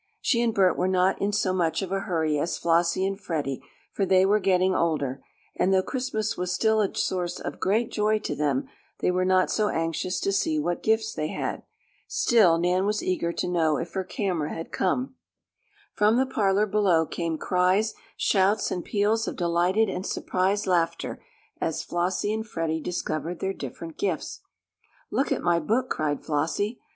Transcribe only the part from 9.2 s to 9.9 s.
not so